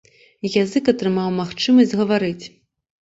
[0.61, 2.45] Язык атрымаў магчымасць гаварыць.